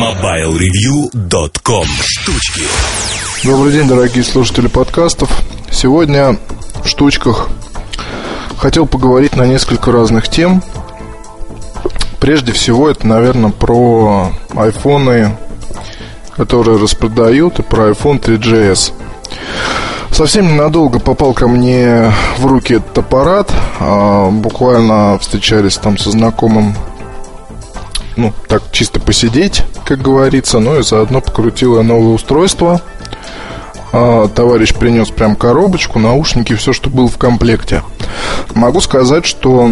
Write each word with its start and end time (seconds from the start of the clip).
MobileReview.com 0.00 1.84
Штучки 1.84 2.62
Добрый 3.44 3.70
день, 3.70 3.86
дорогие 3.86 4.24
слушатели 4.24 4.66
подкастов. 4.66 5.30
Сегодня 5.70 6.38
в 6.82 6.88
штучках 6.88 7.50
хотел 8.56 8.86
поговорить 8.86 9.36
на 9.36 9.42
несколько 9.42 9.92
разных 9.92 10.30
тем. 10.30 10.62
Прежде 12.18 12.52
всего, 12.52 12.88
это, 12.88 13.06
наверное, 13.06 13.50
про 13.50 14.32
айфоны, 14.56 15.36
которые 16.34 16.78
распродают, 16.78 17.58
и 17.58 17.62
про 17.62 17.90
iPhone 17.90 18.22
3GS. 18.22 18.94
Совсем 20.12 20.48
ненадолго 20.48 20.98
попал 20.98 21.34
ко 21.34 21.46
мне 21.46 22.10
в 22.38 22.46
руки 22.46 22.76
этот 22.76 22.96
аппарат. 22.96 23.52
А, 23.80 24.30
буквально 24.30 25.18
встречались 25.18 25.76
там 25.76 25.98
со 25.98 26.10
знакомым 26.10 26.74
ну, 28.20 28.32
так 28.48 28.62
чисто 28.70 29.00
посидеть, 29.00 29.64
как 29.84 30.02
говорится, 30.02 30.58
ну 30.58 30.78
и 30.78 30.82
заодно 30.82 31.20
покрутил 31.20 31.76
я 31.76 31.82
новое 31.82 32.14
устройство. 32.14 32.80
А, 33.92 34.28
товарищ 34.28 34.74
принес 34.74 35.10
прям 35.10 35.34
коробочку, 35.34 35.98
наушники, 35.98 36.54
все, 36.54 36.72
что 36.72 36.90
было 36.90 37.08
в 37.08 37.18
комплекте. 37.18 37.82
Могу 38.54 38.80
сказать, 38.80 39.26
что 39.26 39.70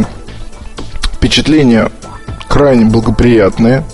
впечатления 1.14 1.90
крайне 2.48 2.86
благоприятные. 2.86 3.84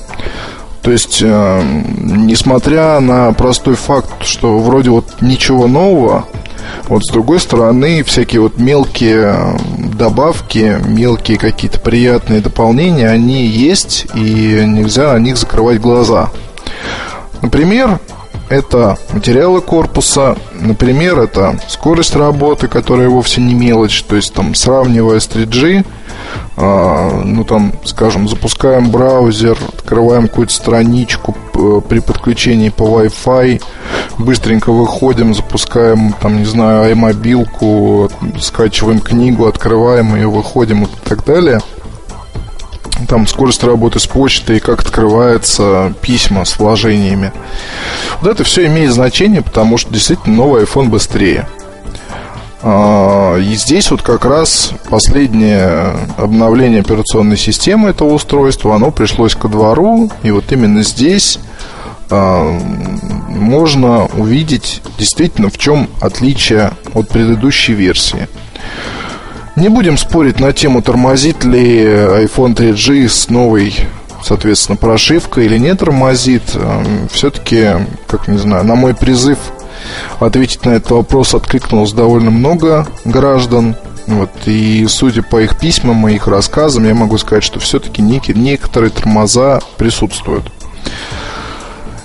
То 0.82 0.90
есть, 0.92 1.20
э, 1.22 1.62
несмотря 1.98 3.00
на 3.00 3.32
простой 3.32 3.74
факт, 3.74 4.24
что 4.24 4.58
вроде 4.58 4.90
вот 4.90 5.22
ничего 5.22 5.66
нового, 5.66 6.26
вот 6.88 7.04
с 7.04 7.12
другой 7.12 7.40
стороны, 7.40 8.02
всякие 8.02 8.40
вот 8.40 8.58
мелкие 8.58 9.56
добавки, 9.78 10.80
мелкие 10.86 11.38
какие-то 11.38 11.80
приятные 11.80 12.40
дополнения, 12.40 13.08
они 13.08 13.46
есть, 13.46 14.06
и 14.14 14.64
нельзя 14.66 15.12
на 15.12 15.18
них 15.18 15.36
закрывать 15.36 15.80
глаза. 15.80 16.30
Например, 17.42 18.00
это 18.48 18.98
материалы 19.12 19.60
корпуса, 19.60 20.36
например, 20.52 21.18
это 21.18 21.58
скорость 21.68 22.14
работы, 22.16 22.68
которая 22.68 23.08
вовсе 23.08 23.40
не 23.40 23.54
мелочь, 23.54 24.02
то 24.02 24.16
есть 24.16 24.34
там 24.34 24.54
сравнивая 24.54 25.20
с 25.20 25.28
3G, 25.28 25.84
а, 26.56 27.22
ну 27.24 27.44
там, 27.44 27.72
скажем, 27.84 28.28
запускаем 28.28 28.90
браузер, 28.90 29.56
открываем 29.72 30.28
какую-то 30.28 30.52
страничку 30.52 31.34
при 31.88 32.00
подключении 32.00 32.68
по 32.68 32.82
Wi-Fi, 32.82 33.62
быстренько 34.18 34.72
выходим, 34.72 35.34
запускаем, 35.34 36.14
там, 36.20 36.38
не 36.38 36.44
знаю, 36.44 36.94
iMobile, 36.94 38.10
скачиваем 38.40 39.00
книгу, 39.00 39.46
открываем 39.46 40.14
ее, 40.14 40.28
выходим 40.28 40.84
и 40.84 40.88
так 41.04 41.24
далее– 41.24 41.60
там 43.14 43.28
скорость 43.28 43.62
работы 43.62 44.00
с 44.00 44.08
почтой, 44.08 44.58
как 44.58 44.80
открываются 44.80 45.94
письма 46.00 46.44
с 46.44 46.58
вложениями. 46.58 47.32
Вот 48.20 48.28
это 48.28 48.42
все 48.42 48.66
имеет 48.66 48.92
значение, 48.92 49.40
потому 49.40 49.78
что 49.78 49.94
действительно 49.94 50.34
новый 50.34 50.64
iPhone 50.64 50.88
быстрее. 50.88 51.46
А, 52.60 53.36
и 53.38 53.54
здесь 53.54 53.92
вот 53.92 54.02
как 54.02 54.24
раз 54.24 54.72
последнее 54.90 55.94
обновление 56.16 56.80
операционной 56.80 57.36
системы 57.36 57.90
этого 57.90 58.14
устройства, 58.14 58.74
оно 58.74 58.90
пришлось 58.90 59.36
ко 59.36 59.46
двору, 59.46 60.10
и 60.24 60.32
вот 60.32 60.50
именно 60.50 60.82
здесь 60.82 61.38
а, 62.10 62.50
можно 63.28 64.06
увидеть 64.06 64.82
действительно 64.98 65.50
в 65.50 65.58
чем 65.58 65.88
отличие 66.00 66.72
от 66.94 67.10
предыдущей 67.10 67.74
версии. 67.74 68.26
Не 69.56 69.68
будем 69.68 69.96
спорить 69.96 70.40
на 70.40 70.52
тему, 70.52 70.82
тормозит 70.82 71.44
ли 71.44 71.84
iPhone 71.84 72.56
3G 72.56 73.08
с 73.08 73.28
новой, 73.28 73.72
соответственно, 74.22 74.76
прошивкой 74.76 75.46
или 75.46 75.58
не 75.58 75.74
тормозит. 75.76 76.42
Эм, 76.54 77.08
Все-таки, 77.08 77.68
как 78.08 78.26
не 78.26 78.38
знаю, 78.38 78.64
на 78.64 78.74
мой 78.74 78.94
призыв 78.94 79.38
ответить 80.18 80.64
на 80.64 80.70
этот 80.70 80.90
вопрос 80.90 81.34
откликнулось 81.34 81.92
довольно 81.92 82.32
много 82.32 82.88
граждан. 83.04 83.76
Вот, 84.08 84.30
и 84.46 84.86
судя 84.88 85.22
по 85.22 85.40
их 85.40 85.58
письмам 85.58 86.06
и 86.08 86.14
их 86.14 86.26
рассказам, 86.26 86.84
я 86.84 86.94
могу 86.94 87.16
сказать, 87.16 87.44
что 87.44 87.60
все-таки 87.60 88.02
некоторые 88.02 88.90
тормоза 88.90 89.60
присутствуют. 89.78 90.50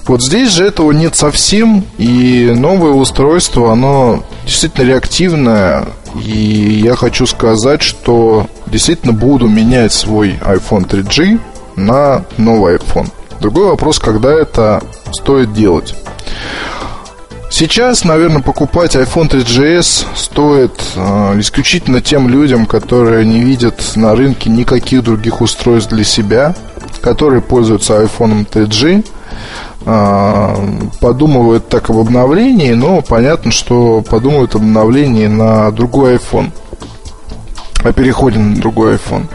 Вот 0.06 0.24
здесь 0.24 0.52
же 0.52 0.66
этого 0.66 0.92
нет 0.92 1.16
совсем, 1.16 1.84
и 1.98 2.54
новое 2.56 2.92
устройство, 2.92 3.72
оно 3.72 4.24
действительно 4.50 4.86
реактивное, 4.86 5.86
и 6.16 6.82
я 6.84 6.96
хочу 6.96 7.26
сказать, 7.26 7.82
что 7.82 8.48
действительно 8.66 9.14
буду 9.14 9.48
менять 9.48 9.94
свой 9.94 10.40
iPhone 10.42 10.88
3G 10.88 11.40
на 11.76 12.26
новый 12.38 12.76
iPhone. 12.76 13.10
Другой 13.40 13.68
вопрос, 13.68 14.00
когда 14.00 14.32
это 14.32 14.82
стоит 15.12 15.54
делать. 15.54 15.96
Сейчас, 17.52 18.04
наверное, 18.04 18.42
покупать 18.42 18.96
iPhone 18.96 19.30
3GS 19.30 20.06
стоит 20.16 20.82
э, 20.96 21.40
исключительно 21.40 22.00
тем 22.00 22.30
людям, 22.30 22.66
которые 22.68 23.26
не 23.26 23.40
видят 23.42 23.82
на 23.96 24.16
рынке 24.16 24.50
никаких 24.50 25.04
других 25.04 25.42
устройств 25.42 25.90
для 25.90 26.04
себя, 26.04 26.56
которые 27.02 27.42
пользуются 27.42 28.02
iPhone 28.04 28.48
3G, 28.48 29.04
э, 29.04 29.04
подумывают 29.86 31.70
так 31.70 31.90
об 31.90 31.98
обновлении, 31.98 32.74
но 32.74 33.02
понятно, 33.02 33.52
что 33.52 34.02
подумают 34.02 34.56
об 34.56 34.62
обновлении 34.62 35.28
на 35.28 35.72
другой 35.72 36.16
iPhone, 36.16 36.52
о 37.84 37.94
переходе 37.94 38.40
на 38.40 38.56
другой 38.56 38.96
iPhone. 38.96 39.28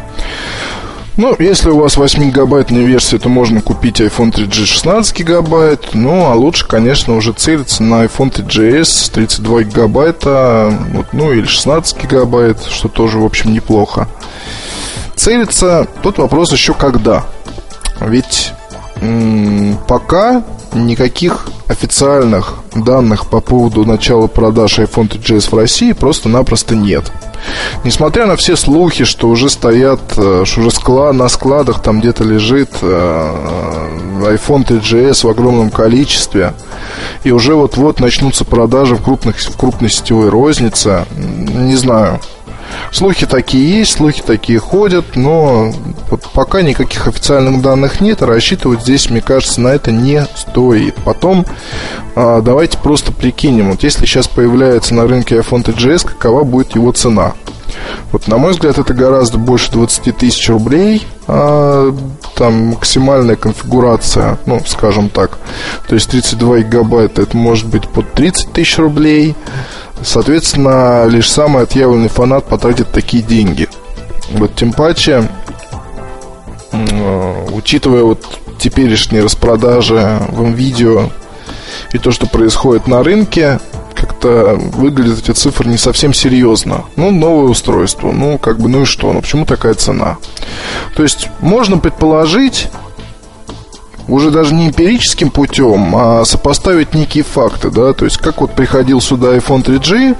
Ну, 1.17 1.37
если 1.39 1.71
у 1.71 1.79
вас 1.79 1.97
8 1.97 2.25
гигабайтная 2.25 2.83
версия, 2.83 3.19
то 3.19 3.29
можно 3.29 3.63
купить 3.63 4.01
iPhone 4.01 4.33
3G 4.33 4.65
16 4.65 5.17
гигабайт. 5.17 5.91
Ну, 5.95 6.27
а 6.27 6.35
лучше, 6.35 6.67
конечно, 6.67 7.15
уже 7.15 7.33
целиться 7.33 7.85
на 7.85 8.05
iPhone 8.05 8.33
3GS 8.33 9.13
32 9.13 9.63
гигабайта, 9.63 10.77
вот, 10.93 11.07
ну 11.13 11.33
или 11.33 11.47
16 11.47 12.03
гигабайт, 12.03 12.65
что 12.65 12.89
тоже, 12.89 13.19
в 13.19 13.25
общем, 13.25 13.53
неплохо. 13.53 14.09
Целиться, 15.15 15.87
тот 16.03 16.19
вопрос 16.19 16.51
еще 16.53 16.75
когда. 16.75 17.27
Ведь 18.01 18.53
пока 19.87 20.43
никаких 20.73 21.47
официальных 21.69 22.55
данных 22.75 23.27
по 23.27 23.41
поводу 23.41 23.85
начала 23.85 24.27
продаж 24.27 24.79
iPhone 24.79 25.09
3GS 25.09 25.51
в 25.51 25.55
России 25.55 25.93
просто-напросто 25.93 26.75
нет. 26.75 27.11
Несмотря 27.85 28.27
на 28.27 28.37
все 28.37 28.57
слухи, 28.57 29.05
что 29.05 29.29
уже 29.29 29.51
стоят, 29.51 30.01
э, 30.17 30.45
что 30.47 30.61
уже 30.61 31.13
на 31.13 31.29
складах 31.29 31.83
там 31.83 32.01
где-то 32.01 32.25
лежит 32.25 32.71
э, 32.81 32.87
iPhone 34.23 34.67
3GS 34.67 35.27
в 35.27 35.29
огромном 35.29 35.71
количестве, 35.71 36.55
и 37.23 37.31
уже 37.31 37.55
вот-вот 37.55 38.01
начнутся 38.01 38.45
продажи 38.45 38.97
в, 38.97 39.03
крупных, 39.03 39.39
в 39.39 39.57
крупной 39.57 39.91
сетевой 39.91 40.31
рознице, 40.31 41.05
не 41.17 41.77
знаю, 41.77 42.21
Слухи 42.93 43.27
такие 43.27 43.79
есть, 43.79 43.93
слухи 43.93 44.23
такие 44.25 44.59
ходят, 44.59 45.17
но 45.17 45.73
вот 46.11 46.23
пока 46.33 46.63
никаких 46.63 47.07
официальных 47.09 47.63
данных 47.63 48.01
нет, 48.01 48.23
а 48.23 48.27
рассчитывать 48.27 48.83
здесь, 48.83 49.11
мне 49.11 49.21
кажется, 49.21 49.61
на 49.61 49.69
это 49.69 49.91
не 49.91 50.27
стоит. 50.37 50.95
Потом 51.05 51.45
а, 52.15 52.41
давайте 52.41 52.79
просто 52.79 53.13
прикинем, 53.13 53.71
вот 53.71 53.83
если 53.83 54.07
сейчас 54.07 54.29
появляется 54.29 54.95
на 54.95 55.07
рынке 55.07 55.37
iPhone 55.37 55.65
3GS, 55.65 56.07
какова 56.07 56.45
будет 56.45 56.75
его 56.75 56.93
цена? 56.93 57.35
Вот, 58.13 58.29
на 58.29 58.39
мой 58.39 58.53
взгляд, 58.53 58.79
это 58.79 58.95
гораздо 58.95 59.39
больше 59.39 59.71
20 59.73 60.17
тысяч 60.17 60.49
рублей. 60.49 61.07
А, 61.27 61.95
там 62.35 62.69
максимальная 62.69 63.37
конфигурация, 63.37 64.39
ну, 64.47 64.61
скажем 64.67 65.09
так. 65.09 65.39
То 65.89 65.95
есть 65.95 66.11
32 66.11 66.61
гигабайта, 66.61 67.23
это 67.23 67.37
может 67.37 67.67
быть 67.67 67.89
под 67.89 68.13
30 68.13 68.53
тысяч 68.53 68.79
рублей. 68.79 69.35
Соответственно, 70.03 71.07
лишь 71.07 71.31
самый 71.31 71.63
отъявленный 71.63 72.09
фанат 72.09 72.45
потратит 72.47 72.93
такие 72.93 73.23
деньги. 73.23 73.69
Вот 74.33 74.55
тем 74.55 74.73
паче, 74.73 75.29
э, 76.73 77.47
учитывая 77.53 78.03
вот 78.03 78.25
теперешние 78.59 79.23
распродажи 79.23 80.19
в 80.29 80.49
видео 80.51 81.11
и 81.93 81.99
то, 81.99 82.11
что 82.11 82.27
происходит 82.27 82.87
на 82.87 83.03
рынке, 83.03 83.61
как-то 84.25 84.55
выглядят 84.77 85.19
эти 85.19 85.33
цифры 85.33 85.69
не 85.69 85.77
совсем 85.77 86.15
серьезно. 86.15 86.85
Ну, 86.97 87.11
новое 87.11 87.49
устройство, 87.49 88.11
ну, 88.13 88.39
как 88.39 88.59
бы, 88.59 88.69
ну 88.69 88.83
и 88.83 88.85
что, 88.85 89.13
ну, 89.13 89.21
почему 89.21 89.45
такая 89.45 89.75
цена? 89.75 90.17
То 90.97 91.03
есть, 91.03 91.29
можно 91.41 91.79
предположить, 91.79 92.69
уже 94.09 94.31
даже 94.31 94.55
не 94.55 94.69
эмпирическим 94.69 95.31
путем, 95.31 95.95
а 95.97 96.25
сопоставить 96.25 96.95
некие 96.95 97.25
факты, 97.25 97.71
да, 97.71 97.93
то 97.93 98.05
есть 98.05 98.19
как 98.19 98.41
вот 98.41 98.53
приходил 98.53 99.01
сюда 99.01 99.35
iPhone 99.37 99.65
3G, 99.65 100.17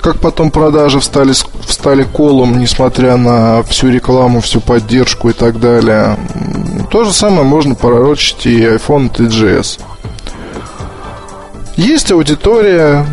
как 0.00 0.20
потом 0.20 0.50
продажи 0.50 1.00
встали, 1.00 1.32
встали 1.66 2.04
колом, 2.04 2.58
несмотря 2.58 3.16
на 3.16 3.62
всю 3.64 3.88
рекламу, 3.90 4.40
всю 4.40 4.60
поддержку 4.60 5.30
и 5.30 5.32
так 5.32 5.58
далее. 5.58 6.16
То 6.90 7.04
же 7.04 7.12
самое 7.12 7.42
можно 7.42 7.74
пророчить 7.74 8.46
и 8.46 8.60
iPhone 8.60 9.12
3GS. 9.12 9.80
Есть 11.76 12.12
аудитория, 12.12 13.06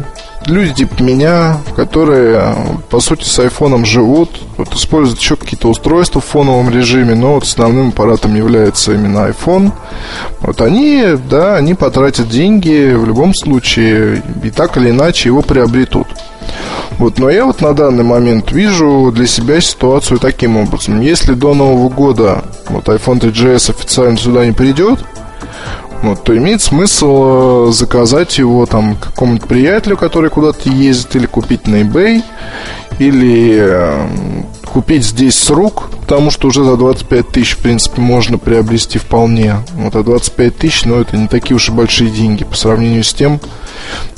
люди 0.46 0.74
типа 0.74 1.02
меня, 1.02 1.58
которые, 1.76 2.56
по 2.90 3.00
сути, 3.00 3.24
с 3.24 3.40
айфоном 3.40 3.86
живут, 3.86 4.30
вот 4.58 4.74
используют 4.74 5.20
еще 5.20 5.36
какие-то 5.36 5.70
устройства 5.70 6.22
в 6.22 6.26
фоновом 6.26 6.70
режиме, 6.70 7.16
но 7.16 7.36
вот 7.36 7.44
основным 7.44 7.90
аппаратом 7.90 8.36
является 8.36 8.94
именно 8.94 9.30
iPhone. 9.30 9.72
Вот 10.42 10.62
они, 10.62 11.18
да, 11.30 11.56
они 11.56 11.74
потратят 11.76 12.30
деньги 12.30 12.94
в 12.94 13.06
любом 13.06 13.34
случае 13.34 14.24
и 14.44 14.50
так 14.50 14.78
или 14.78 14.90
иначе 14.90 15.30
его 15.30 15.42
приобретут. 15.42 16.08
Вот, 16.98 17.20
но 17.20 17.30
я 17.30 17.46
вот 17.46 17.62
на 17.62 17.74
данный 17.74 18.04
момент 18.04 18.52
вижу 18.52 19.12
для 19.14 19.28
себя 19.28 19.62
ситуацию 19.62 20.20
таким 20.20 20.58
образом. 20.58 21.00
Если 21.02 21.34
до 21.34 21.54
Нового 21.54 21.90
года 21.90 22.44
вот 22.70 22.86
iPhone 22.88 23.20
3GS 23.20 23.72
официально 23.72 24.18
сюда 24.18 24.46
не 24.46 24.54
придет, 24.54 25.04
вот, 26.04 26.24
то 26.24 26.38
имеет 26.38 26.62
смысл 26.62 27.70
э, 27.70 27.72
заказать 27.72 28.38
его 28.38 28.66
там 28.66 28.96
какому-нибудь 28.96 29.48
приятелю, 29.48 29.98
который 29.98 30.30
куда-то 30.30 30.70
ездит, 30.70 31.16
или 31.16 31.26
купить 31.26 31.68
на 31.68 31.82
eBay, 31.82 32.24
или 33.00 33.58
э, 33.60 34.08
купить 34.66 35.04
здесь 35.04 35.36
с 35.36 35.50
рук, 35.50 35.90
потому 36.02 36.30
что 36.30 36.50
уже 36.50 36.64
за 36.64 36.78
25 36.78 37.30
тысяч, 37.30 37.56
в 37.56 37.60
принципе, 37.60 38.02
можно 38.02 38.38
приобрести 38.38 39.00
вполне. 39.00 39.56
Вот, 39.74 39.96
а 39.96 40.04
25 40.04 40.56
тысяч, 40.56 40.86
ну, 40.86 41.00
это 41.00 41.18
не 41.18 41.28
такие 41.28 41.56
уж 41.56 41.70
и 41.70 41.72
большие 41.72 42.12
деньги 42.12 42.44
по 42.44 42.56
сравнению 42.56 43.04
с 43.04 43.14
тем, 43.14 43.40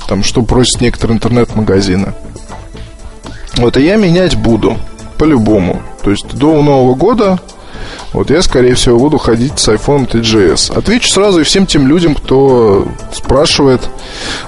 там, 0.07 0.23
что 0.23 0.41
просят 0.41 0.81
некоторые 0.81 1.15
интернет-магазины. 1.15 2.13
Вот, 3.55 3.77
и 3.77 3.83
я 3.83 3.95
менять 3.95 4.35
буду, 4.35 4.77
по-любому. 5.17 5.81
То 6.03 6.11
есть 6.11 6.27
до 6.35 6.61
Нового 6.61 6.95
года 6.95 7.39
вот 8.13 8.31
я, 8.31 8.41
скорее 8.41 8.73
всего, 8.73 8.97
буду 8.97 9.17
ходить 9.17 9.59
с 9.59 9.67
iPhone 9.67 10.09
3GS. 10.09 10.75
Отвечу 10.75 11.09
сразу 11.09 11.41
и 11.41 11.43
всем 11.43 11.65
тем 11.65 11.87
людям, 11.87 12.15
кто 12.15 12.87
спрашивает, 13.13 13.81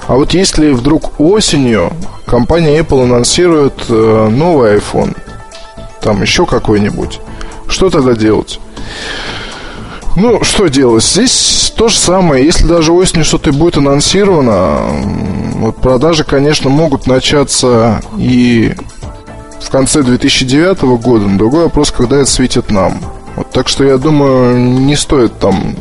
а 0.08 0.14
вот 0.16 0.34
если 0.34 0.70
вдруг 0.70 1.20
осенью 1.20 1.92
компания 2.26 2.80
Apple 2.80 3.04
анонсирует 3.04 3.74
э, 3.88 4.28
новый 4.30 4.78
iPhone, 4.78 5.16
там 6.00 6.22
еще 6.22 6.44
какой-нибудь, 6.46 7.20
что 7.68 7.88
тогда 7.88 8.14
делать? 8.14 8.58
Ну, 10.16 10.42
что 10.44 10.68
делать? 10.68 11.04
Здесь 11.04 11.72
то 11.74 11.88
же 11.88 11.96
самое. 11.96 12.44
Если 12.44 12.66
даже 12.66 12.92
осенью 12.92 13.24
что-то 13.24 13.52
будет 13.52 13.78
анонсировано, 13.78 14.78
вот 15.54 15.76
продажи, 15.76 16.24
конечно, 16.24 16.68
могут 16.68 17.06
начаться 17.06 18.02
и 18.18 18.74
в 19.60 19.70
конце 19.70 20.02
2009 20.02 20.82
года. 21.02 21.26
Но 21.26 21.38
другой 21.38 21.64
вопрос, 21.64 21.90
когда 21.90 22.16
это 22.16 22.30
светит 22.30 22.70
нам. 22.70 23.00
Вот, 23.36 23.50
так 23.50 23.68
что 23.68 23.84
я 23.84 23.98
думаю, 23.98 24.58
не 24.58 24.96
стоит 24.96 25.38
там 25.38 25.76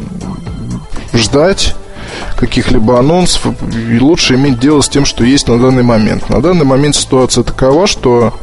ждать 1.13 1.75
каких-либо 2.37 2.97
анонсов 2.99 3.53
и 3.71 3.99
лучше 3.99 4.35
иметь 4.35 4.59
дело 4.59 4.81
с 4.81 4.89
тем, 4.89 5.05
что 5.05 5.23
есть 5.23 5.47
на 5.47 5.59
данный 5.59 5.83
момент. 5.83 6.29
На 6.29 6.41
данный 6.41 6.65
момент 6.65 6.95
ситуация 6.95 7.43
такова, 7.43 7.87
что 7.87 8.33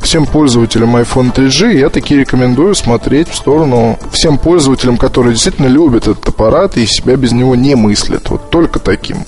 всем 0.00 0.26
пользователям 0.26 0.96
iPhone 0.96 1.32
3G 1.32 1.78
я 1.78 1.88
таки 1.88 2.16
рекомендую 2.16 2.74
смотреть 2.74 3.28
в 3.28 3.36
сторону 3.36 3.98
всем 4.12 4.38
пользователям, 4.38 4.96
которые 4.96 5.34
действительно 5.34 5.68
любят 5.68 6.08
этот 6.08 6.28
аппарат 6.28 6.76
и 6.76 6.86
себя 6.86 7.16
без 7.16 7.32
него 7.32 7.54
не 7.54 7.74
мыслят. 7.74 8.28
Вот 8.30 8.50
только 8.50 8.80
таким. 8.80 9.18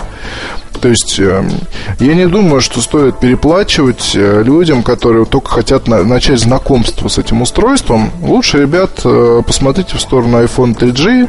То 0.81 0.89
есть 0.89 1.19
эм, 1.19 1.51
я 1.99 2.15
не 2.15 2.27
думаю, 2.27 2.61
что 2.61 2.81
стоит 2.81 3.19
переплачивать 3.19 4.13
э, 4.15 4.43
людям, 4.45 4.83
которые 4.83 5.25
только 5.25 5.51
хотят 5.51 5.89
начать 5.89 6.39
знакомство 6.39 7.09
с 7.09 7.19
этим 7.19 7.43
устройством. 7.43 8.11
Лучше, 8.23 8.63
ребят, 8.63 9.01
э, 9.05 9.43
посмотрите 9.47 9.97
в 9.97 10.01
сторону 10.01 10.43
iPhone 10.43 10.77
3G, 10.77 11.29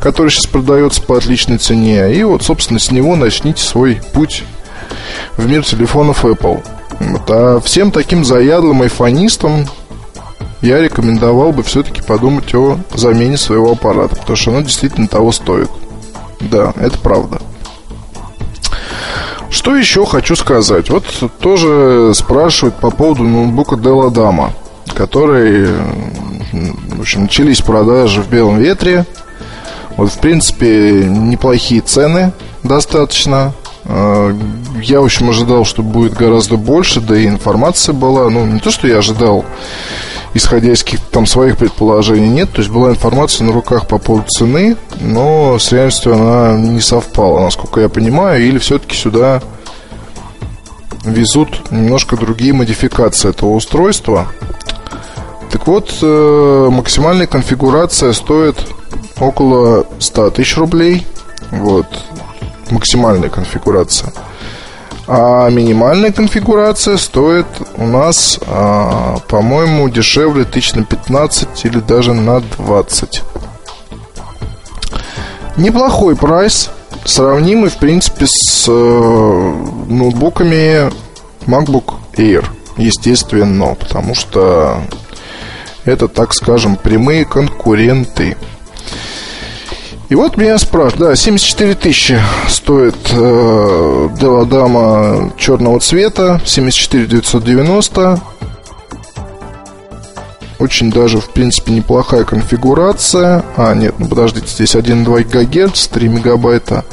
который 0.00 0.30
сейчас 0.30 0.46
продается 0.46 1.02
по 1.02 1.16
отличной 1.16 1.58
цене, 1.58 2.14
и 2.14 2.22
вот, 2.22 2.42
собственно, 2.42 2.78
с 2.78 2.90
него 2.90 3.16
начните 3.16 3.62
свой 3.62 4.00
путь 4.12 4.44
в 5.36 5.48
мир 5.48 5.64
телефонов 5.64 6.24
Apple. 6.24 6.62
Вот. 7.00 7.22
А 7.28 7.60
всем 7.60 7.90
таким 7.90 8.24
заядлым 8.24 8.82
айфонистам 8.82 9.66
я 10.62 10.80
рекомендовал 10.80 11.52
бы 11.52 11.62
все-таки 11.62 12.00
подумать 12.02 12.54
о 12.54 12.78
замене 12.94 13.36
своего 13.36 13.72
аппарата, 13.72 14.16
потому 14.16 14.36
что 14.36 14.50
оно 14.52 14.60
действительно 14.62 15.08
того 15.08 15.32
стоит. 15.32 15.70
Да, 16.40 16.72
это 16.80 16.98
правда. 16.98 17.40
Что 19.54 19.76
еще 19.76 20.04
хочу 20.04 20.34
сказать? 20.34 20.90
Вот 20.90 21.04
тоже 21.38 22.12
спрашивают 22.12 22.74
по 22.74 22.90
поводу 22.90 23.22
ноутбука 23.22 23.76
Dell 23.76 24.10
Adama, 24.10 24.50
который, 24.96 25.68
в 26.52 27.00
общем, 27.00 27.22
начались 27.22 27.60
продажи 27.60 28.20
в 28.20 28.28
белом 28.28 28.58
ветре. 28.58 29.06
Вот, 29.96 30.10
в 30.10 30.18
принципе, 30.18 31.04
неплохие 31.04 31.82
цены 31.82 32.32
достаточно. 32.64 33.52
А, 33.84 34.36
я, 34.82 35.00
в 35.00 35.04
общем, 35.04 35.30
ожидал, 35.30 35.64
что 35.64 35.82
будет 35.82 36.14
гораздо 36.14 36.56
больше, 36.56 37.00
да 37.00 37.16
и 37.16 37.28
информация 37.28 37.92
была. 37.92 38.28
Ну, 38.30 38.44
не 38.46 38.58
то, 38.58 38.72
что 38.72 38.88
я 38.88 38.98
ожидал, 38.98 39.44
исходя 40.34 40.72
из 40.72 40.82
каких-то 40.82 41.10
там 41.10 41.26
своих 41.26 41.56
предположений, 41.56 42.28
нет. 42.28 42.50
То 42.52 42.58
есть 42.58 42.70
была 42.70 42.90
информация 42.90 43.46
на 43.46 43.52
руках 43.52 43.86
по 43.86 43.98
поводу 43.98 44.26
цены, 44.28 44.76
но 45.00 45.58
с 45.58 45.72
реальностью 45.72 46.14
она 46.14 46.58
не 46.58 46.80
совпала, 46.80 47.40
насколько 47.40 47.80
я 47.80 47.88
понимаю. 47.88 48.44
Или 48.44 48.58
все-таки 48.58 48.96
сюда 48.96 49.40
везут 51.04 51.70
немножко 51.70 52.16
другие 52.16 52.52
модификации 52.52 53.30
этого 53.30 53.50
устройства. 53.50 54.26
Так 55.50 55.66
вот, 55.68 55.96
э, 56.02 56.68
максимальная 56.70 57.28
конфигурация 57.28 58.12
стоит 58.12 58.56
около 59.20 59.86
100 60.00 60.30
тысяч 60.30 60.56
рублей. 60.56 61.06
Вот, 61.52 61.86
максимальная 62.70 63.28
конфигурация. 63.28 64.12
А 65.06 65.50
минимальная 65.50 66.12
конфигурация 66.12 66.96
стоит 66.96 67.46
у 67.76 67.86
нас, 67.86 68.40
а, 68.46 69.18
по-моему, 69.28 69.88
дешевле 69.88 70.44
тысяч 70.44 70.74
на 70.74 70.84
15 70.84 71.64
или 71.64 71.80
даже 71.80 72.14
на 72.14 72.40
20. 72.40 73.22
Неплохой 75.56 76.16
прайс, 76.16 76.70
сравнимый, 77.04 77.70
в 77.70 77.76
принципе, 77.76 78.26
с 78.26 78.66
э, 78.66 78.72
ноутбуками 79.88 80.90
MacBook 81.46 81.94
Air, 82.16 82.46
естественно, 82.76 83.74
потому 83.74 84.14
что 84.14 84.80
это, 85.84 86.08
так 86.08 86.32
скажем, 86.32 86.76
прямые 86.76 87.24
конкуренты. 87.24 88.36
И 90.14 90.16
вот 90.16 90.36
меня 90.36 90.58
спрашивают, 90.58 91.08
да, 91.08 91.16
74 91.16 91.74
тысячи 91.74 92.20
стоит 92.48 92.94
э, 93.10 94.08
Деладама 94.20 95.32
черного 95.36 95.80
цвета, 95.80 96.40
74 96.44 97.06
990. 97.06 98.20
Очень 100.60 100.92
даже, 100.92 101.18
в 101.18 101.30
принципе, 101.30 101.72
неплохая 101.72 102.22
конфигурация. 102.22 103.44
А, 103.56 103.74
нет, 103.74 103.96
ну 103.98 104.06
подождите, 104.06 104.46
здесь 104.46 104.76
1,2 104.76 105.24
ГГц, 105.24 105.88
3 105.88 106.08
мегабайта 106.08 106.84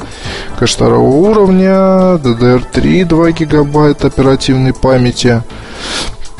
кэш 0.58 0.72
второго 0.72 1.08
уровня, 1.08 2.16
DDR3 2.16 3.04
2 3.04 3.30
гигабайта 3.30 4.08
оперативной 4.08 4.74
памяти. 4.74 5.44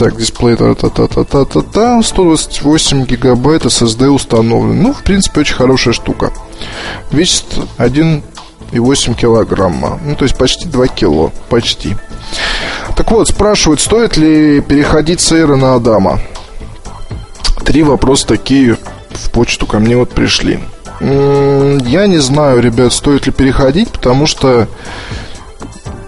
Так, 0.03 0.17
дисплей 0.17 0.57
та 0.57 0.75
та 0.75 0.89
та 0.89 1.07
та 1.07 1.25
та 1.25 1.45
та 1.45 1.63
та 1.63 2.03
128 2.03 3.05
гигабайт 3.05 3.65
SSD 3.65 4.09
установлен. 4.09 4.83
Ну, 4.83 4.91
в 4.91 5.03
принципе, 5.03 5.41
очень 5.41 5.55
хорошая 5.55 5.95
штука. 5.95 6.33
Весит 7.13 7.45
1,8 7.79 9.15
килограмма. 9.15 10.01
Ну, 10.05 10.17
то 10.17 10.25
есть 10.25 10.37
почти 10.37 10.67
2 10.67 10.87
кило. 10.89 11.31
Почти. 11.49 11.97
Так 12.97 13.13
вот, 13.13 13.29
спрашивают, 13.29 13.81
стоит 13.81 14.17
ли 14.17 14.61
переходить 14.61 15.21
с 15.21 15.31
Эйра 15.31 15.55
на 15.55 15.77
Адама. 15.77 16.19
Три 17.65 17.85
вопроса 17.85 18.27
такие 18.27 18.77
в 19.11 19.31
почту 19.31 19.67
ко 19.67 19.79
мне 19.79 19.97
вот 19.97 20.11
пришли. 20.11 20.59
Я 21.01 22.09
не 22.09 22.19
знаю, 22.19 22.61
ребят, 22.61 22.93
стоит 22.93 23.27
ли 23.27 23.33
переходить, 23.33 23.91
потому 23.91 24.27
что 24.27 24.67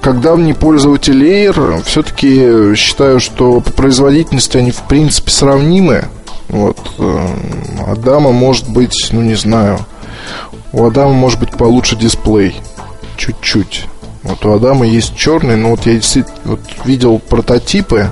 когда 0.05 0.37
мне 0.37 0.55
пользователь 0.55 1.25
Air, 1.25 1.83
все-таки 1.87 2.75
считаю, 2.77 3.21
что 3.21 3.61
по 3.63 3.73
производительности 3.73 4.59
они 4.59 4.71
в 4.71 4.83
принципе 4.83 5.31
сравнимы. 5.31 6.05
Вот. 6.51 6.77
Э, 6.99 7.27
Адама 7.89 8.31
может 8.31 8.69
быть, 8.69 9.09
ну 9.13 9.23
не 9.23 9.35
знаю, 9.35 9.79
у 10.75 10.85
Адама 10.85 11.15
может 11.15 11.41
быть 11.41 11.53
получше 11.53 11.97
дисплей. 11.97 12.61
Чуть-чуть. 13.17 13.87
Вот 14.25 14.45
у 14.45 14.53
Адама 14.53 14.87
есть 14.87 15.17
черный, 15.17 15.57
но 15.57 15.71
вот 15.71 15.87
я 15.87 15.99
вот 16.45 16.61
видел 16.85 17.19
прототипы 17.19 18.11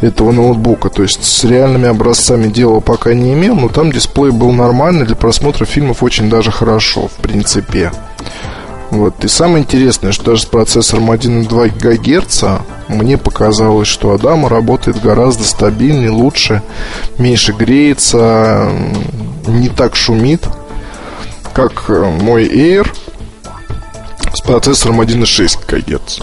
этого 0.00 0.30
ноутбука. 0.30 0.88
То 0.88 1.02
есть 1.02 1.24
с 1.24 1.42
реальными 1.42 1.88
образцами 1.88 2.46
дела 2.46 2.78
пока 2.78 3.12
не 3.12 3.32
имел, 3.32 3.56
но 3.56 3.70
там 3.70 3.90
дисплей 3.90 4.30
был 4.30 4.52
нормальный, 4.52 5.04
для 5.04 5.16
просмотра 5.16 5.64
фильмов 5.64 6.04
очень 6.04 6.30
даже 6.30 6.52
хорошо, 6.52 7.08
в 7.08 7.20
принципе. 7.22 7.90
Вот. 8.90 9.24
И 9.24 9.28
самое 9.28 9.62
интересное, 9.62 10.12
что 10.12 10.26
даже 10.26 10.42
с 10.42 10.46
процессором 10.46 11.10
1,2 11.12 11.70
ГГц 11.78 12.44
мне 12.88 13.16
показалось, 13.16 13.86
что 13.86 14.12
Адама 14.12 14.48
работает 14.48 15.00
гораздо 15.00 15.44
стабильнее, 15.44 16.10
лучше, 16.10 16.62
меньше 17.16 17.52
греется, 17.52 18.68
не 19.46 19.68
так 19.68 19.94
шумит, 19.94 20.44
как 21.54 21.88
мой 21.88 22.46
Air 22.46 22.88
с 24.34 24.40
процессором 24.40 25.00
1,6 25.00 25.58
ГГц. 25.68 26.18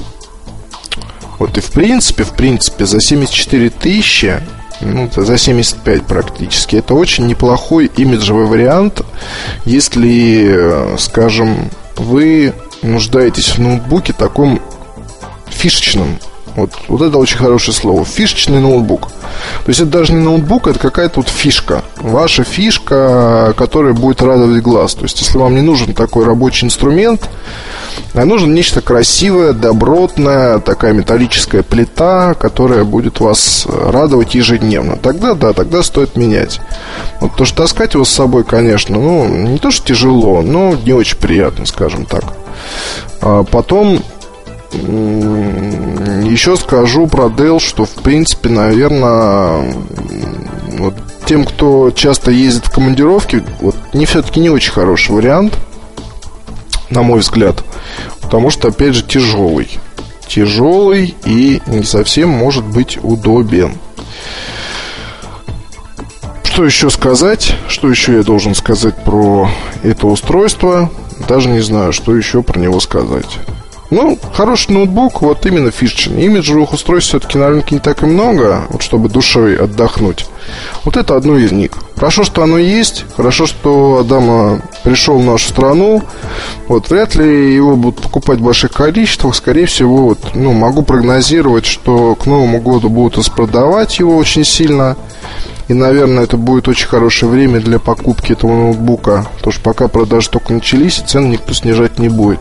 Вот 1.40 1.58
и 1.58 1.62
в 1.62 1.72
принципе, 1.72 2.24
в 2.24 2.32
принципе, 2.32 2.86
за 2.86 3.00
74 3.00 3.70
тысячи 3.70 4.42
ну, 4.82 5.10
за 5.16 5.38
75 5.38 6.04
практически. 6.04 6.76
Это 6.76 6.94
очень 6.94 7.26
неплохой 7.26 7.90
имиджевый 7.98 8.46
вариант, 8.46 9.02
если, 9.66 10.96
скажем, 11.00 11.72
вы 12.00 12.54
нуждаетесь 12.82 13.50
в 13.50 13.60
ноутбуке 13.60 14.14
таком 14.14 14.62
фишечном. 15.50 16.20
Вот, 16.56 16.72
вот 16.88 17.02
это 17.02 17.18
очень 17.20 17.38
хорошее 17.38 17.76
слово. 17.76 18.04
Фишечный 18.04 18.60
ноутбук. 18.60 19.10
То 19.64 19.70
есть 19.70 19.80
это 19.80 19.92
даже 19.92 20.14
не 20.14 20.22
ноутбук, 20.22 20.68
это 20.68 20.80
какая-то 20.80 21.20
вот 21.20 21.30
фишка. 21.30 21.84
Ваша 21.98 22.44
фишка, 22.44 23.54
которая 23.56 23.94
будет 23.94 24.22
радовать 24.22 24.64
глаз. 24.64 24.96
То 24.96 25.04
есть 25.04 25.22
если 25.22 25.38
вам 25.38 25.54
не 25.54 25.62
нужен 25.62 25.94
такой 25.94 26.26
рабочий 26.26 26.66
инструмент, 26.66 27.30
а 28.14 28.26
нужно 28.26 28.52
нечто 28.52 28.82
красивое, 28.82 29.54
добротное, 29.54 30.60
такая 30.60 30.94
металлическая 30.94 31.64
плита, 31.64 32.34
которая 32.34 32.84
будет 32.84 33.20
вас 33.20 33.66
радовать 33.68 34.36
ежедневно. 34.36 34.98
Тогда 34.98 35.34
да, 35.34 35.54
тогда 35.54 35.84
стоит 35.84 36.16
менять. 36.16 36.60
Вот 37.22 37.36
то, 37.36 37.46
что 37.46 37.64
таскать 37.64 37.94
его 37.94 38.06
с 38.06 38.10
собой, 38.10 38.44
конечно, 38.44 38.98
ну, 38.98 39.28
не 39.28 39.58
то, 39.58 39.72
что 39.72 39.88
тяжело, 39.88 40.42
но 40.42 40.76
не 40.76 40.94
очень 40.94 41.18
приятно, 41.18 41.66
скажем 41.66 42.06
так. 42.06 42.24
А 43.22 43.44
потом 43.44 44.02
еще 44.74 46.58
скажу 46.58 47.08
про 47.08 47.26
Dell, 47.28 47.60
что 47.60 47.86
в 47.86 47.92
принципе, 47.92 48.50
наверное, 48.50 49.74
вот 50.78 50.94
тем, 51.26 51.46
кто 51.46 51.92
часто 51.92 52.32
ездит 52.32 52.68
в 52.68 52.72
командировки, 52.72 53.44
вот 53.60 53.76
не 53.94 54.06
все-таки 54.06 54.40
не 54.40 54.50
очень 54.50 54.72
хороший 54.72 55.12
вариант, 55.12 55.58
на 56.90 57.02
мой 57.02 57.20
взгляд, 57.20 57.64
потому 58.22 58.50
что, 58.50 58.70
опять 58.70 58.94
же, 58.94 59.04
тяжелый. 59.04 59.80
Тяжелый 60.28 61.16
и 61.26 61.62
не 61.68 61.84
совсем 61.84 62.30
может 62.30 62.66
быть 62.66 62.98
удобен. 63.02 63.78
Что 66.44 66.66
еще 66.66 66.90
сказать? 66.90 67.56
Что 67.68 67.90
еще 67.90 68.14
я 68.16 68.24
должен 68.24 68.56
сказать 68.56 68.96
про 69.04 69.50
это 69.84 70.08
устройство? 70.08 70.90
Даже 71.28 71.50
не 71.50 71.62
знаю, 71.62 71.94
что 71.94 72.16
еще 72.16 72.42
про 72.42 72.60
него 72.60 72.80
сказать. 72.80 73.40
Ну, 73.90 74.20
хороший 74.34 74.72
ноутбук, 74.72 75.22
вот 75.22 75.46
именно 75.46 75.72
фишечный. 75.72 76.26
Имиджевых 76.26 76.74
устройств 76.74 77.10
все-таки 77.10 77.38
на 77.38 77.50
рынке 77.50 77.76
не 77.76 77.80
так 77.80 78.04
и 78.04 78.06
много, 78.06 78.64
вот 78.70 78.82
чтобы 78.82 79.08
душой 79.08 79.56
отдохнуть. 79.56 80.26
Вот 80.84 80.98
это 80.98 81.16
одно 81.16 81.38
из 81.38 81.52
них. 81.52 81.72
Хорошо, 81.96 82.24
что 82.24 82.44
оно 82.44 82.58
есть, 82.58 83.06
хорошо, 83.16 83.48
что 83.48 84.00
Адама 84.02 84.62
пришел 84.84 85.18
в 85.18 85.26
нашу 85.26 85.50
страну. 85.50 86.04
Вот, 86.68 86.90
вряд 86.90 87.16
ли 87.16 87.56
его 87.56 87.76
будут 87.76 88.02
покупать 88.02 88.40
в 88.40 88.44
больших 88.44 88.72
количествах. 88.72 89.36
Скорее 89.36 89.66
всего, 89.66 89.98
вот, 89.98 90.20
ну, 90.36 90.54
могу 90.54 90.84
прогнозировать, 90.84 91.66
что 91.66 92.16
к 92.16 92.26
Новому 92.26 92.62
году 92.62 92.90
будут 92.90 93.18
распродавать 93.18 94.00
его 94.00 94.16
очень 94.16 94.44
сильно. 94.44 94.96
И, 95.68 95.74
наверное, 95.74 96.24
это 96.24 96.38
будет 96.38 96.68
очень 96.68 96.88
хорошее 96.88 97.30
время 97.32 97.60
для 97.60 97.80
покупки 97.80 98.32
этого 98.32 98.52
ноутбука. 98.52 99.28
Потому 99.38 99.52
что 99.52 99.62
пока 99.62 99.88
продажи 99.88 100.30
только 100.30 100.54
начались, 100.54 101.00
и 101.00 101.06
цены 101.06 101.28
никто 101.28 101.54
снижать 101.54 102.00
не 102.00 102.10
будет. 102.10 102.40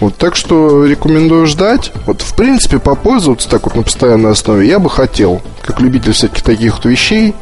Вот, 0.00 0.16
так 0.16 0.34
что 0.34 0.84
рекомендую 0.84 1.46
ждать. 1.46 1.92
Вот, 2.06 2.20
в 2.20 2.34
принципе, 2.34 2.78
попользоваться 2.78 3.48
так 3.48 3.64
вот 3.64 3.76
на 3.76 3.82
постоянной 3.82 4.32
основе 4.32 4.66
я 4.66 4.78
бы 4.78 4.90
хотел, 4.90 5.40
как 5.62 5.80
любитель 5.80 6.12
всяких 6.12 6.42
таких 6.42 6.74
вот 6.76 6.84
вещей. 6.84 7.34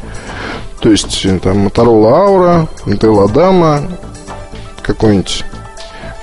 То 0.80 0.90
есть, 0.90 1.24
э, 1.24 1.38
там, 1.38 1.66
Motorola 1.66 2.26
Aura, 2.26 2.68
Intel 2.86 3.26
Adama, 3.26 3.90
какое-нибудь 4.82 5.44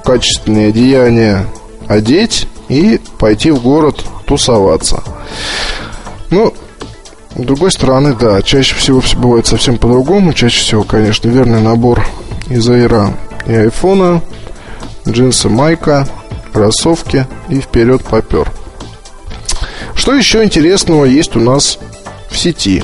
качественное 0.04 0.70
одеяние 0.70 1.46
одеть 1.88 2.48
и 2.68 3.00
пойти 3.18 3.52
в 3.52 3.62
город 3.62 4.04
тусоваться. 4.26 5.04
Ну, 6.30 6.54
с 7.36 7.42
другой 7.42 7.72
стороны, 7.72 8.16
да, 8.20 8.42
чаще 8.42 8.76
всего 8.76 9.02
все 9.02 9.18
бывает 9.18 9.48
совсем 9.48 9.78
по-другому. 9.78 10.34
Чаще 10.34 10.60
всего, 10.60 10.84
конечно, 10.84 11.30
верный 11.30 11.62
набор 11.62 12.06
из 12.50 12.68
Аира 12.70 13.14
и 13.46 13.54
айфона, 13.54 14.22
джинсы, 15.08 15.50
майка, 15.50 16.08
кроссовки 16.52 17.28
и 17.50 17.60
вперед 17.60 18.04
попер. 18.04 18.52
Что 19.96 20.14
еще 20.14 20.44
интересного 20.44 21.06
есть 21.06 21.36
у 21.36 21.40
нас 21.40 21.80
в 22.30 22.38
сети? 22.38 22.84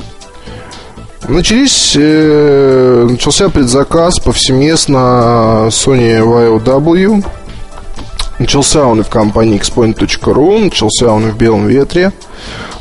Начались, 1.28 1.94
э, 1.96 3.08
начался 3.10 3.50
предзаказ 3.50 4.20
повсеместно 4.20 5.70
Sony 5.70 6.22
Vaio 6.22 6.64
W. 6.64 7.26
Начался 8.38 8.86
он 8.86 9.00
и 9.00 9.04
в 9.04 9.10
компании 9.10 9.60
xpoint.ru, 9.60 10.66
начался 10.66 11.08
он 11.08 11.28
и 11.28 11.32
в 11.32 11.38
Белом 11.38 11.68
Ветре. 11.68 12.12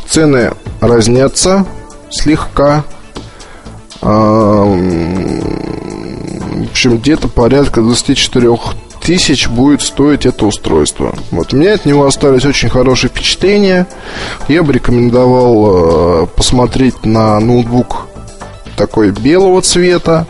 Цены 0.09 0.53
разнятся 0.81 1.65
слегка. 2.11 2.85
А, 4.03 4.65
в 4.65 6.71
общем, 6.71 6.99
где-то 6.99 7.29
порядка 7.29 7.81
24 7.81 8.49
тысяч 9.05 9.49
будет 9.49 9.83
стоить 9.83 10.27
это 10.27 10.47
устройство. 10.47 11.15
Вот 11.31 11.53
у 11.53 11.57
меня 11.57 11.75
от 11.75 11.85
него 11.85 12.07
остались 12.07 12.45
очень 12.45 12.71
хорошие 12.71 13.11
впечатления. 13.11 13.87
Я 14.49 14.63
бы 14.63 14.73
рекомендовал 14.73 16.25
э, 16.25 16.27
посмотреть 16.35 17.05
на 17.05 17.39
ноутбук 17.39 18.09
такой 18.77 19.11
белого 19.11 19.61
цвета. 19.61 20.27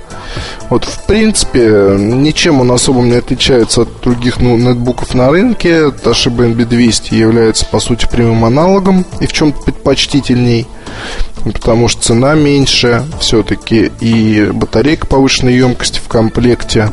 Вот, 0.69 0.85
в 0.85 1.07
принципе, 1.07 1.95
ничем 1.97 2.61
он 2.61 2.73
особо 2.73 3.01
не 3.03 3.15
отличается 3.15 3.83
от 3.83 4.01
других 4.03 4.41
ну, 4.41 4.57
нетбуков 4.57 5.15
на 5.15 5.31
рынке. 5.31 5.91
Toshiba 5.91 6.53
NB200 6.55 7.15
является, 7.15 7.65
по 7.67 7.79
сути, 7.79 8.09
прямым 8.11 8.45
аналогом 8.45 9.07
и 9.21 9.27
в 9.27 9.33
чем-то 9.33 9.61
предпочтительней 9.63 10.67
потому 11.53 11.89
что 11.89 12.03
цена 12.03 12.35
меньше 12.35 13.05
все-таки 13.21 13.93
и 14.01 14.51
батарейка 14.53 15.07
повышенной 15.07 15.55
емкости 15.55 15.99
в 15.99 16.09
комплекте. 16.09 16.93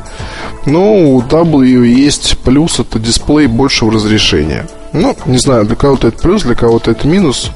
Но 0.65 0.93
у 0.93 1.21
W 1.21 1.85
есть 1.85 2.37
плюс, 2.39 2.79
это 2.79 2.99
дисплей 2.99 3.47
большего 3.47 3.91
разрешения. 3.91 4.67
Ну, 4.93 5.15
не 5.25 5.37
знаю, 5.37 5.65
для 5.65 5.75
кого-то 5.75 6.09
это 6.09 6.21
плюс, 6.21 6.43
для 6.43 6.55
кого-то 6.55 6.91
это 6.91 7.07
минус. 7.07 7.51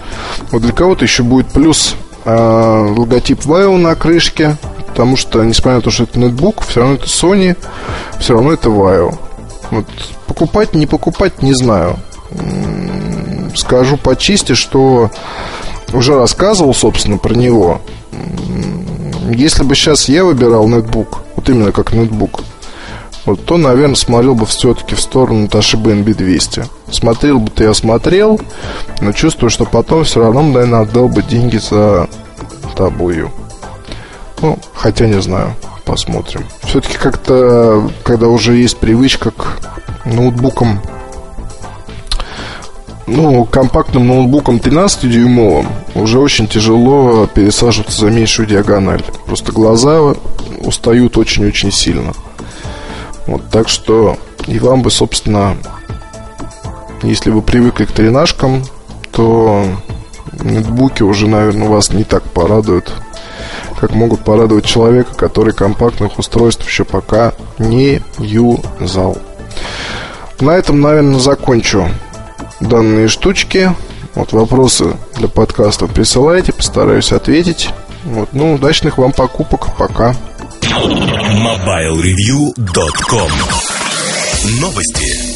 Вот 0.51 0.61
для 0.61 0.71
кого-то 0.71 1.03
еще 1.03 1.23
будет 1.23 1.47
плюс 1.47 1.95
э, 2.23 2.93
логотип 2.97 3.39
Vaio 3.41 3.77
на 3.77 3.95
крышке, 3.95 4.55
потому 4.87 5.17
что, 5.17 5.43
несмотря 5.43 5.75
на 5.75 5.81
то, 5.81 5.91
что 5.91 6.03
это 6.03 6.17
нетбук, 6.17 6.63
все 6.65 6.79
равно 6.79 6.95
это 6.95 7.05
Sony, 7.05 7.57
все 8.19 8.33
равно 8.33 8.53
это 8.53 8.69
Vaio. 8.69 9.17
Вот 9.71 9.85
покупать, 10.27 10.73
не 10.73 10.87
покупать, 10.87 11.41
не 11.41 11.53
знаю. 11.53 11.97
Скажу 13.55 13.97
по 13.97 14.15
чисти, 14.15 14.53
что 14.53 15.11
уже 15.93 16.15
рассказывал, 16.15 16.73
собственно, 16.73 17.17
про 17.17 17.33
него. 17.33 17.81
Если 19.29 19.63
бы 19.63 19.75
сейчас 19.75 20.07
я 20.07 20.23
выбирал 20.23 20.67
нетбук, 20.67 21.19
вот 21.35 21.49
именно 21.49 21.71
как 21.71 21.93
нетбук, 21.93 22.41
вот, 23.25 23.43
то, 23.43 23.57
наверное, 23.57 23.95
смотрел 23.95 24.35
бы 24.35 24.45
все-таки 24.45 24.93
в 24.93 25.01
сторону 25.01 25.47
Toshiba 25.47 26.03
NB200. 26.03 26.67
Смотрел 26.91 27.39
бы 27.39 27.49
ты 27.49 27.63
я 27.63 27.73
смотрел, 27.73 28.39
но 29.01 29.11
чувствую, 29.13 29.49
что 29.49 29.65
потом 29.65 30.03
все 30.03 30.21
равно, 30.21 30.43
наверное, 30.43 30.81
отдал 30.81 31.09
бы 31.09 31.23
деньги 31.23 31.57
за 31.57 32.07
тобою. 32.75 33.31
Ну, 34.41 34.59
хотя 34.75 35.07
не 35.07 35.19
знаю, 35.21 35.55
посмотрим. 35.85 36.45
Все-таки 36.63 36.97
как-то, 36.97 37.89
когда 38.03 38.27
уже 38.27 38.55
есть 38.55 38.77
привычка 38.77 39.31
к 39.31 39.59
ноутбукам 40.05 40.81
ну, 43.07 43.45
компактным 43.45 44.07
ноутбуком 44.07 44.57
13-дюймовым 44.57 45.67
уже 45.95 46.19
очень 46.19 46.47
тяжело 46.47 47.27
пересаживаться 47.27 48.01
за 48.01 48.09
меньшую 48.09 48.47
диагональ. 48.47 49.03
Просто 49.25 49.51
глаза 49.51 50.15
устают 50.59 51.17
очень-очень 51.17 51.71
сильно. 51.71 52.13
Вот, 53.27 53.49
так 53.49 53.69
что 53.69 54.17
и 54.47 54.59
вам 54.59 54.81
бы, 54.81 54.91
собственно, 54.91 55.55
если 57.03 57.29
вы 57.29 57.41
привыкли 57.41 57.85
к 57.85 57.91
тренажкам, 57.91 58.63
то 59.11 59.65
ноутбуки 60.43 61.03
уже, 61.03 61.27
наверное, 61.27 61.67
вас 61.67 61.91
не 61.91 62.03
так 62.03 62.23
порадуют, 62.23 62.91
как 63.79 63.93
могут 63.93 64.23
порадовать 64.23 64.65
человека, 64.65 65.13
который 65.15 65.53
компактных 65.53 66.17
устройств 66.17 66.67
еще 66.67 66.85
пока 66.85 67.33
не 67.59 68.01
юзал. 68.19 69.17
На 70.39 70.51
этом, 70.51 70.81
наверное, 70.81 71.19
закончу 71.19 71.87
данные 72.59 73.07
штучки. 73.07 73.71
Вот 74.15 74.33
вопросы 74.33 74.95
для 75.17 75.27
подкаста 75.27 75.85
присылайте, 75.87 76.53
постараюсь 76.53 77.11
ответить. 77.11 77.69
Вот, 78.05 78.29
ну, 78.33 78.53
удачных 78.53 78.97
вам 78.97 79.11
покупок. 79.11 79.75
Пока. 79.77 80.15
MobileReview.com 80.61 83.31
Новости. 84.61 85.35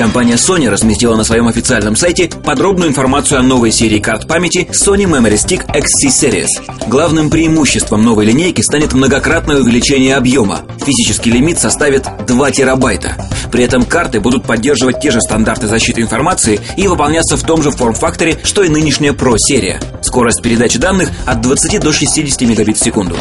Компания 0.00 0.36
Sony 0.36 0.70
разместила 0.70 1.14
на 1.14 1.24
своем 1.24 1.46
официальном 1.48 1.94
сайте 1.94 2.30
подробную 2.42 2.88
информацию 2.88 3.38
о 3.38 3.42
новой 3.42 3.70
серии 3.70 3.98
карт 3.98 4.26
памяти 4.26 4.66
Sony 4.72 5.04
Memory 5.04 5.34
Stick 5.34 5.66
XC 5.66 6.08
Series. 6.08 6.46
Главным 6.88 7.28
преимуществом 7.28 8.02
новой 8.02 8.24
линейки 8.24 8.62
станет 8.62 8.94
многократное 8.94 9.60
увеличение 9.60 10.16
объема. 10.16 10.60
Физический 10.90 11.30
лимит 11.30 11.60
составит 11.60 12.08
2 12.26 12.50
терабайта. 12.50 13.14
При 13.52 13.62
этом 13.62 13.84
карты 13.84 14.18
будут 14.18 14.44
поддерживать 14.44 14.98
те 14.98 15.12
же 15.12 15.20
стандарты 15.20 15.68
защиты 15.68 16.00
информации 16.00 16.60
и 16.76 16.88
выполняться 16.88 17.36
в 17.36 17.44
том 17.44 17.62
же 17.62 17.70
форм-факторе, 17.70 18.40
что 18.42 18.64
и 18.64 18.68
нынешняя 18.68 19.12
Pro 19.12 19.36
серия. 19.38 19.80
Скорость 20.02 20.42
передачи 20.42 20.80
данных 20.80 21.10
от 21.26 21.42
20 21.42 21.80
до 21.80 21.92
60 21.92 22.40
мегабит 22.40 22.76
в 22.76 22.82
секунду 22.82 23.16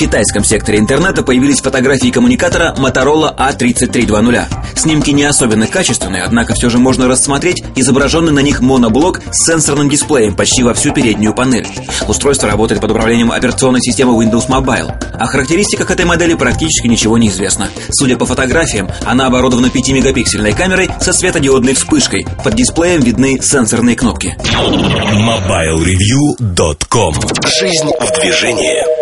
китайском 0.00 0.42
секторе 0.44 0.78
интернета 0.78 1.22
появились 1.22 1.60
фотографии 1.60 2.10
коммуникатора 2.10 2.74
Motorola 2.78 3.36
A3320. 3.36 4.46
Снимки 4.74 5.10
не 5.10 5.24
особенно 5.24 5.66
качественные, 5.66 6.22
однако 6.22 6.54
все 6.54 6.70
же 6.70 6.78
можно 6.78 7.06
рассмотреть 7.06 7.62
изображенный 7.76 8.32
на 8.32 8.40
них 8.40 8.62
моноблок 8.62 9.20
с 9.30 9.44
сенсорным 9.44 9.90
дисплеем 9.90 10.34
почти 10.34 10.62
во 10.62 10.72
всю 10.72 10.94
переднюю 10.94 11.34
панель. 11.34 11.66
Устройство 12.08 12.48
работает 12.48 12.80
под 12.80 12.92
управлением 12.92 13.30
операционной 13.30 13.82
системы 13.82 14.14
Windows 14.24 14.48
Mobile. 14.48 14.90
О 15.18 15.26
характеристиках 15.26 15.90
этой 15.90 16.06
модели 16.06 16.32
практически 16.32 16.86
ничего 16.86 17.18
не 17.18 17.28
известно. 17.28 17.68
Судя 17.90 18.16
по 18.16 18.24
фотографиям, 18.24 18.88
она 19.04 19.26
оборудована 19.26 19.66
5-мегапиксельной 19.66 20.56
камерой 20.56 20.88
со 20.98 21.12
светодиодной 21.12 21.74
вспышкой. 21.74 22.26
Под 22.42 22.54
дисплеем 22.54 23.02
видны 23.02 23.38
сенсорные 23.42 23.96
кнопки. 23.96 24.34
MobileReview.com 24.40 27.14
Жизнь 27.60 27.90
в 28.00 28.18
движении 28.18 28.99